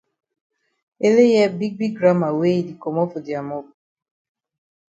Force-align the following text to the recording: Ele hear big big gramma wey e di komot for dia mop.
Ele 1.07 1.21
hear 1.31 1.49
big 1.59 1.73
big 1.79 1.93
gramma 1.99 2.29
wey 2.39 2.57
e 2.59 2.65
di 2.67 2.73
komot 2.81 3.07
for 3.11 3.21
dia 3.25 3.41
mop. 3.49 3.65